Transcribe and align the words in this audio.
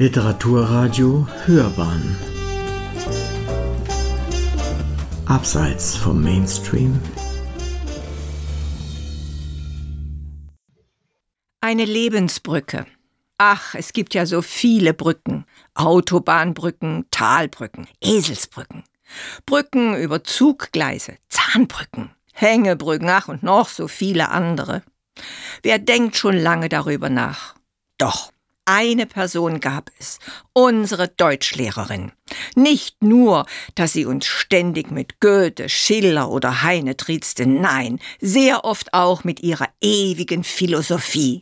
Literaturradio 0.00 1.26
Hörbahn 1.44 2.16
Abseits 5.26 5.96
vom 5.96 6.22
Mainstream 6.22 7.02
Eine 11.60 11.84
Lebensbrücke. 11.84 12.86
Ach, 13.38 13.74
es 13.74 13.92
gibt 13.92 14.14
ja 14.14 14.24
so 14.24 14.40
viele 14.40 14.94
Brücken. 14.94 15.46
Autobahnbrücken, 15.74 17.06
Talbrücken, 17.10 17.88
Eselsbrücken. 18.00 18.84
Brücken 19.46 19.96
über 19.96 20.22
Zuggleise, 20.22 21.16
Zahnbrücken, 21.28 22.10
Hängebrücken, 22.32 23.08
ach 23.08 23.26
und 23.26 23.42
noch 23.42 23.68
so 23.68 23.88
viele 23.88 24.28
andere. 24.28 24.84
Wer 25.64 25.80
denkt 25.80 26.14
schon 26.14 26.36
lange 26.36 26.68
darüber 26.68 27.10
nach? 27.10 27.56
Doch, 27.98 28.30
eine 28.68 29.06
Person 29.06 29.60
gab 29.60 29.90
es, 29.98 30.18
unsere 30.52 31.08
Deutschlehrerin. 31.08 32.12
Nicht 32.54 33.02
nur, 33.02 33.46
dass 33.74 33.94
sie 33.94 34.04
uns 34.04 34.26
ständig 34.26 34.90
mit 34.90 35.20
Goethe, 35.20 35.68
Schiller 35.68 36.30
oder 36.30 36.62
Heine 36.62 36.96
triezte, 36.96 37.46
nein, 37.46 37.98
sehr 38.20 38.64
oft 38.64 38.92
auch 38.92 39.24
mit 39.24 39.40
ihrer 39.40 39.68
ewigen 39.80 40.44
Philosophie. 40.44 41.40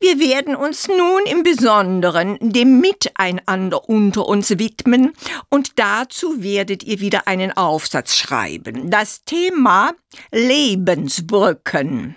Wir 0.00 0.18
werden 0.18 0.54
uns 0.54 0.88
nun 0.88 1.22
im 1.24 1.42
Besonderen 1.44 2.36
dem 2.40 2.80
Miteinander 2.80 3.88
unter 3.88 4.26
uns 4.26 4.50
widmen 4.58 5.12
und 5.48 5.78
dazu 5.78 6.42
werdet 6.42 6.82
ihr 6.82 7.00
wieder 7.00 7.26
einen 7.26 7.56
Aufsatz 7.56 8.16
schreiben. 8.16 8.90
Das 8.90 9.24
Thema 9.24 9.92
Lebensbrücken. 10.30 12.16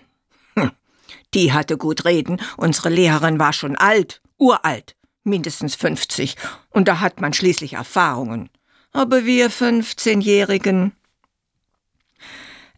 Die 1.34 1.54
hatte 1.54 1.78
gut 1.78 2.06
reden. 2.06 2.42
Unsere 2.58 2.90
Lehrerin 2.90 3.40
war 3.40 3.54
schon 3.54 3.76
alt, 3.76 4.22
uralt, 4.38 4.96
mindestens 5.24 5.76
50. 5.76 6.36
Und 6.70 6.88
da 6.88 7.00
hat 7.00 7.22
man 7.22 7.34
schließlich 7.34 7.74
Erfahrungen. 7.74 8.50
Aber 8.92 9.26
wir 9.26 9.52
15-Jährigen. 9.52 10.94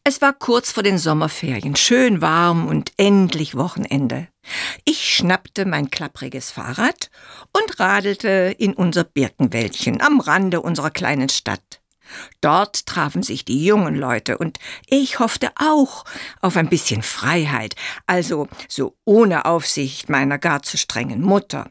Es 0.03 0.21
war 0.21 0.33
kurz 0.33 0.71
vor 0.71 0.81
den 0.81 0.97
Sommerferien, 0.97 1.75
schön 1.75 2.21
warm 2.21 2.67
und 2.67 2.93
endlich 2.97 3.55
Wochenende. 3.55 4.27
Ich 4.83 5.15
schnappte 5.15 5.65
mein 5.65 5.91
klappriges 5.91 6.51
Fahrrad 6.51 7.11
und 7.53 7.79
radelte 7.79 8.55
in 8.57 8.73
unser 8.73 9.03
Birkenwäldchen 9.03 10.01
am 10.01 10.19
Rande 10.19 10.61
unserer 10.61 10.89
kleinen 10.89 11.29
Stadt. 11.29 11.78
Dort 12.41 12.85
trafen 12.85 13.23
sich 13.23 13.45
die 13.45 13.65
jungen 13.65 13.95
Leute 13.95 14.37
und 14.37 14.59
ich 14.87 15.19
hoffte 15.19 15.51
auch 15.55 16.05
auf 16.41 16.57
ein 16.57 16.69
bisschen 16.69 17.01
Freiheit, 17.01 17.75
also 18.07 18.47
so 18.67 18.95
ohne 19.05 19.45
Aufsicht 19.45 20.09
meiner 20.09 20.37
gar 20.37 20.63
zu 20.63 20.77
strengen 20.77 21.21
Mutter. 21.21 21.69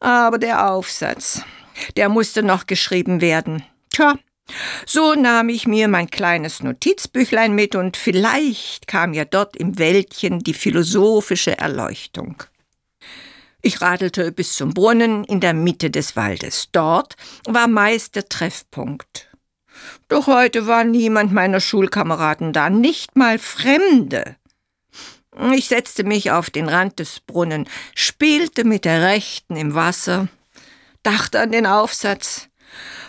Aber 0.00 0.38
der 0.38 0.70
Aufsatz, 0.70 1.42
der 1.96 2.08
musste 2.08 2.42
noch 2.42 2.66
geschrieben 2.66 3.20
werden. 3.20 3.64
Tja, 3.90 4.16
so 4.86 5.14
nahm 5.14 5.48
ich 5.48 5.66
mir 5.66 5.88
mein 5.88 6.10
kleines 6.10 6.62
Notizbüchlein 6.62 7.54
mit 7.54 7.74
und 7.74 7.96
vielleicht 7.96 8.86
kam 8.86 9.14
ja 9.14 9.24
dort 9.24 9.56
im 9.56 9.78
Wäldchen 9.78 10.40
die 10.40 10.54
philosophische 10.54 11.58
Erleuchtung. 11.58 12.42
Ich 13.62 13.80
radelte 13.80 14.32
bis 14.32 14.54
zum 14.54 14.74
Brunnen 14.74 15.22
in 15.24 15.40
der 15.40 15.54
Mitte 15.54 15.90
des 15.90 16.16
Waldes. 16.16 16.68
Dort 16.72 17.16
war 17.46 17.68
meist 17.68 18.16
der 18.16 18.28
Treffpunkt. 18.28 19.31
Doch 20.08 20.26
heute 20.26 20.66
war 20.66 20.84
niemand 20.84 21.32
meiner 21.32 21.60
Schulkameraden 21.60 22.52
da, 22.52 22.70
nicht 22.70 23.16
mal 23.16 23.38
Fremde. 23.38 24.36
Ich 25.54 25.68
setzte 25.68 26.04
mich 26.04 26.30
auf 26.30 26.50
den 26.50 26.68
Rand 26.68 26.98
des 26.98 27.20
Brunnen, 27.20 27.66
spielte 27.94 28.64
mit 28.64 28.84
der 28.84 29.02
Rechten 29.02 29.56
im 29.56 29.74
Wasser, 29.74 30.28
dachte 31.02 31.40
an 31.40 31.52
den 31.52 31.66
Aufsatz 31.66 32.48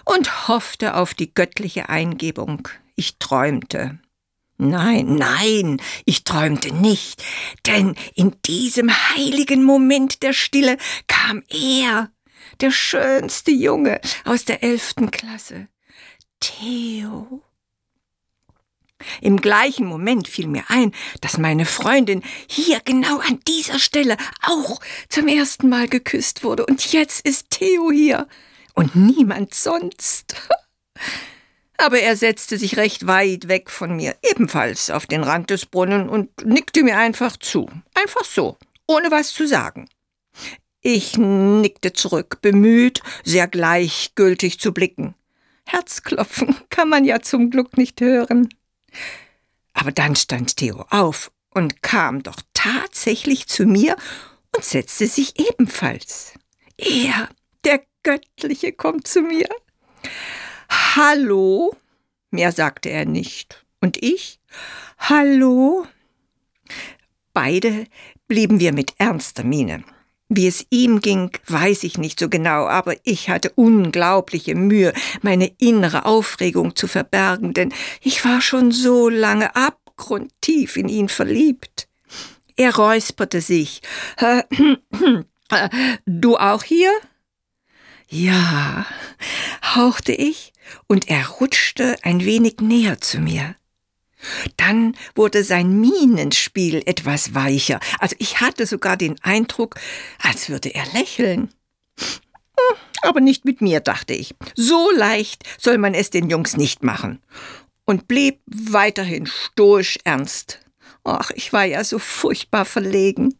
und 0.05 0.47
hoffte 0.47 0.95
auf 0.95 1.13
die 1.13 1.33
göttliche 1.33 1.89
Eingebung. 1.89 2.67
Ich 2.95 3.17
träumte. 3.17 3.99
Nein, 4.57 5.15
nein, 5.15 5.81
ich 6.05 6.23
träumte 6.23 6.73
nicht, 6.73 7.23
denn 7.65 7.95
in 8.13 8.35
diesem 8.45 8.89
heiligen 8.91 9.63
Moment 9.63 10.23
der 10.23 10.31
Stille 10.31 10.77
kam 11.07 11.43
er, 11.49 12.11
der 12.61 12.71
schönste 12.71 13.51
Junge 13.51 13.99
aus 14.25 14.45
der 14.45 14.63
elften 14.63 15.11
Klasse. 15.11 15.67
Theo. 16.43 17.41
Im 19.21 19.37
gleichen 19.37 19.85
Moment 19.85 20.27
fiel 20.27 20.47
mir 20.47 20.63
ein, 20.67 20.93
dass 21.21 21.37
meine 21.37 21.65
Freundin 21.65 22.21
hier 22.47 22.81
genau 22.83 23.19
an 23.19 23.39
dieser 23.47 23.79
Stelle 23.79 24.17
auch 24.41 24.81
zum 25.07 25.29
ersten 25.29 25.69
Mal 25.69 25.87
geküsst 25.87 26.43
wurde. 26.43 26.65
Und 26.65 26.91
jetzt 26.91 27.25
ist 27.25 27.49
Theo 27.49 27.91
hier 27.91 28.27
und 28.73 28.93
niemand 28.95 29.53
sonst. 29.53 30.35
Aber 31.77 31.99
er 31.99 32.17
setzte 32.17 32.57
sich 32.57 32.75
recht 32.75 33.07
weit 33.07 33.47
weg 33.47 33.69
von 33.69 33.95
mir, 33.95 34.15
ebenfalls 34.21 34.89
auf 34.89 35.05
den 35.05 35.23
Rand 35.23 35.49
des 35.49 35.65
Brunnen 35.65 36.09
und 36.09 36.45
nickte 36.45 36.83
mir 36.83 36.97
einfach 36.97 37.37
zu. 37.37 37.69
Einfach 37.93 38.25
so, 38.25 38.57
ohne 38.85 39.11
was 39.11 39.31
zu 39.31 39.47
sagen. 39.47 39.87
Ich 40.81 41.17
nickte 41.17 41.93
zurück, 41.93 42.39
bemüht, 42.41 43.01
sehr 43.23 43.47
gleichgültig 43.47 44.59
zu 44.59 44.73
blicken. 44.73 45.15
Herzklopfen 45.65 46.55
kann 46.69 46.89
man 46.89 47.05
ja 47.05 47.21
zum 47.21 47.49
Glück 47.49 47.77
nicht 47.77 48.01
hören. 48.01 48.49
Aber 49.73 49.91
dann 49.91 50.15
stand 50.15 50.57
Theo 50.57 50.85
auf 50.89 51.31
und 51.49 51.81
kam 51.81 52.23
doch 52.23 52.39
tatsächlich 52.53 53.47
zu 53.47 53.65
mir 53.65 53.95
und 54.55 54.63
setzte 54.63 55.07
sich 55.07 55.39
ebenfalls. 55.39 56.33
Er, 56.77 57.29
der 57.63 57.81
Göttliche, 58.03 58.73
kommt 58.73 59.07
zu 59.07 59.21
mir. 59.21 59.47
Hallo? 60.69 61.75
Mehr 62.31 62.51
sagte 62.51 62.89
er 62.89 63.05
nicht. 63.05 63.65
Und 63.79 64.01
ich? 64.01 64.39
Hallo? 64.97 65.87
Beide 67.33 67.85
blieben 68.27 68.59
wir 68.59 68.73
mit 68.73 68.93
ernster 68.97 69.43
Miene. 69.43 69.83
Wie 70.29 70.47
es 70.47 70.65
ihm 70.69 70.99
ging, 71.01 71.31
weiß 71.47 71.83
ich 71.83 71.97
nicht 71.97 72.19
so 72.19 72.29
genau, 72.29 72.65
aber 72.67 72.95
ich 73.03 73.29
hatte 73.29 73.51
unglaubliche 73.55 74.55
Mühe, 74.55 74.93
meine 75.21 75.51
innere 75.59 76.05
Aufregung 76.05 76.75
zu 76.75 76.87
verbergen, 76.87 77.53
denn 77.53 77.73
ich 78.01 78.23
war 78.25 78.41
schon 78.41 78.71
so 78.71 79.09
lange 79.09 79.55
abgrundtief 79.55 80.77
in 80.77 80.89
ihn 80.89 81.09
verliebt. 81.09 81.87
Er 82.55 82.75
räusperte 82.75 83.41
sich. 83.41 83.81
Du 86.07 86.37
auch 86.37 86.63
hier? 86.63 86.89
Ja, 88.09 88.87
hauchte 89.75 90.11
ich, 90.11 90.51
und 90.87 91.09
er 91.09 91.27
rutschte 91.27 91.95
ein 92.01 92.25
wenig 92.25 92.59
näher 92.59 92.99
zu 92.99 93.19
mir. 93.19 93.55
Dann 94.57 94.95
wurde 95.15 95.43
sein 95.43 95.79
Mienenspiel 95.79 96.81
etwas 96.85 97.33
weicher, 97.33 97.79
also 97.99 98.15
ich 98.19 98.41
hatte 98.41 98.65
sogar 98.65 98.97
den 98.97 99.15
Eindruck, 99.21 99.75
als 100.21 100.49
würde 100.49 100.73
er 100.73 100.85
lächeln. 100.93 101.53
Hm, 101.99 102.77
aber 103.01 103.21
nicht 103.21 103.45
mit 103.45 103.61
mir, 103.61 103.79
dachte 103.79 104.13
ich. 104.13 104.35
So 104.55 104.91
leicht 104.91 105.43
soll 105.59 105.77
man 105.77 105.93
es 105.93 106.09
den 106.09 106.29
Jungs 106.29 106.57
nicht 106.57 106.83
machen. 106.83 107.21
Und 107.85 108.07
blieb 108.07 108.39
weiterhin 108.45 109.25
stoisch 109.25 109.99
ernst. 110.05 110.59
Ach, 111.03 111.31
ich 111.31 111.51
war 111.51 111.65
ja 111.65 111.83
so 111.83 111.99
furchtbar 111.99 112.63
verlegen. 112.63 113.35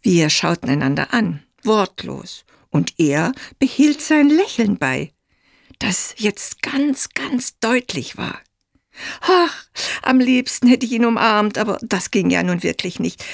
Wir 0.00 0.30
schauten 0.30 0.70
einander 0.70 1.12
an, 1.12 1.42
wortlos, 1.62 2.44
und 2.70 2.94
er 2.98 3.32
behielt 3.58 4.00
sein 4.00 4.30
Lächeln 4.30 4.78
bei, 4.78 5.12
das 5.78 6.14
jetzt 6.16 6.62
ganz, 6.62 7.10
ganz 7.10 7.58
deutlich 7.58 8.16
war. 8.16 8.40
Ach, 9.20 9.64
am 10.02 10.20
liebsten 10.20 10.68
hätte 10.68 10.86
ich 10.86 10.92
ihn 10.92 11.04
umarmt, 11.04 11.58
aber 11.58 11.78
das 11.82 12.10
ging 12.10 12.30
ja 12.30 12.42
nun 12.42 12.62
wirklich 12.62 13.00
nicht. 13.00 13.24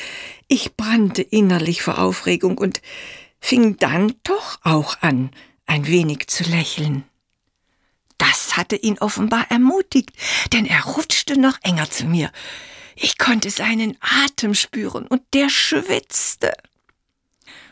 Ich 0.49 0.77
brannte 0.77 1.23
innerlich 1.23 1.83
vor 1.83 1.99
Aufregung 1.99 2.59
und 2.59 2.83
fing 3.41 3.77
dann 3.79 4.15
doch 4.23 4.59
auch 4.63 5.01
an, 5.01 5.31
ein 5.67 5.87
wenig 5.87 6.29
zu 6.29 6.45
lächeln. 6.45 7.05
Das 8.19 8.57
hatte 8.57 8.77
ihn 8.77 8.99
offenbar 8.99 9.51
ermutigt, 9.51 10.11
denn 10.53 10.67
er 10.67 10.85
rutschte 10.85 11.39
noch 11.39 11.59
enger 11.63 11.91
zu 11.91 12.07
mir. 12.07 12.31
Ich 12.97 13.19
konnte 13.19 13.51
seinen 13.51 13.97
Atem 14.01 14.55
spüren 14.55 15.07
und 15.07 15.23
der 15.35 15.49
schwitzte. 15.49 16.53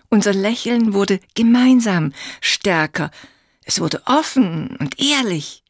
Unser 0.09 0.35
Lächeln 0.35 0.93
wurde 0.93 1.21
gemeinsam 1.35 2.13
stärker. 2.41 3.11
Es 3.65 3.81
wurde 3.81 4.03
offen 4.05 4.77
und 4.79 5.01
ehrlich. 5.01 5.63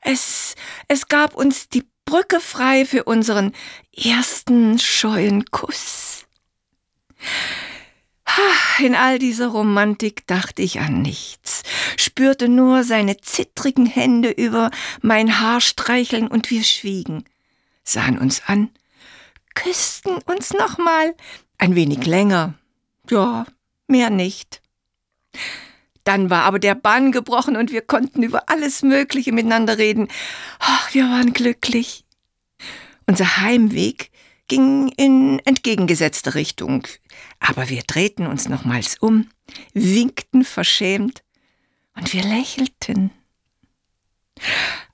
Es, 0.00 0.53
es 0.88 1.08
gab 1.08 1.34
uns 1.34 1.68
die 1.68 1.84
Brücke 2.04 2.40
frei 2.40 2.84
für 2.84 3.04
unseren 3.04 3.52
ersten 3.96 4.78
scheuen 4.78 5.46
Kuss. 5.46 6.26
In 8.80 8.94
all 8.94 9.18
dieser 9.18 9.48
Romantik 9.48 10.26
dachte 10.26 10.62
ich 10.62 10.80
an 10.80 11.02
nichts, 11.02 11.62
spürte 11.96 12.48
nur 12.48 12.82
seine 12.82 13.18
zittrigen 13.18 13.86
Hände 13.86 14.30
über 14.30 14.70
mein 15.02 15.40
Haar 15.40 15.60
streicheln 15.60 16.26
und 16.26 16.50
wir 16.50 16.64
schwiegen, 16.64 17.24
sahen 17.84 18.18
uns 18.18 18.42
an, 18.46 18.70
küssten 19.54 20.18
uns 20.26 20.52
nochmal, 20.52 21.14
ein 21.58 21.76
wenig 21.76 22.04
länger, 22.06 22.54
ja, 23.08 23.46
mehr 23.86 24.10
nicht. 24.10 24.60
Dann 26.04 26.30
war 26.30 26.42
aber 26.42 26.58
der 26.58 26.74
Bann 26.74 27.12
gebrochen 27.12 27.56
und 27.56 27.72
wir 27.72 27.82
konnten 27.82 28.22
über 28.22 28.48
alles 28.48 28.82
Mögliche 28.82 29.32
miteinander 29.32 29.78
reden. 29.78 30.08
Ach, 30.58 30.92
wir 30.94 31.04
waren 31.04 31.32
glücklich. 31.32 32.04
Unser 33.06 33.38
Heimweg 33.38 34.10
ging 34.48 34.88
in 34.96 35.40
entgegengesetzte 35.40 36.34
Richtung, 36.34 36.86
aber 37.40 37.68
wir 37.70 37.82
drehten 37.82 38.26
uns 38.26 38.48
nochmals 38.48 38.98
um, 38.98 39.28
winkten 39.72 40.44
verschämt 40.44 41.22
und 41.96 42.12
wir 42.12 42.22
lächelten. 42.22 43.10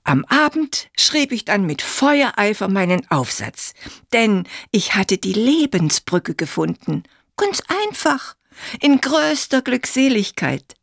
Am 0.03 0.25
Abend 0.25 0.89
schrieb 0.97 1.31
ich 1.31 1.45
dann 1.45 1.65
mit 1.65 1.81
Feuereifer 1.81 2.67
meinen 2.67 3.09
Aufsatz, 3.11 3.73
denn 4.13 4.47
ich 4.71 4.95
hatte 4.95 5.17
die 5.17 5.33
Lebensbrücke 5.33 6.35
gefunden. 6.35 7.03
Ganz 7.37 7.61
einfach, 7.85 8.35
in 8.79 8.99
größter 8.99 9.61
Glückseligkeit. 9.61 10.75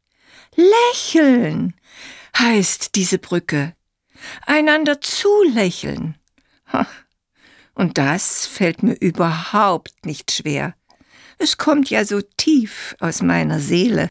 Lächeln 0.59 1.75
heißt 2.37 2.97
diese 2.97 3.19
Brücke. 3.19 3.75
Einander 4.45 5.01
zulächeln. 5.01 6.17
Und 7.75 7.97
das 7.97 8.45
fällt 8.49 8.83
mir 8.83 8.95
überhaupt 8.95 10.05
nicht 10.05 10.33
schwer. 10.33 10.75
Es 11.39 11.59
kommt 11.59 11.91
ja 11.91 12.05
so 12.05 12.21
tief 12.37 12.97
aus 12.99 13.23
meiner 13.23 13.61
Seele. 13.61 14.09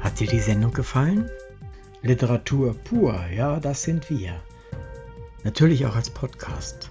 Hat 0.00 0.18
dir 0.18 0.26
die 0.26 0.40
Sendung 0.40 0.72
gefallen? 0.72 1.30
Literatur 2.02 2.74
pur, 2.74 3.24
ja, 3.32 3.60
das 3.60 3.84
sind 3.84 4.10
wir. 4.10 4.42
Natürlich 5.44 5.86
auch 5.86 5.94
als 5.94 6.10
Podcast. 6.10 6.90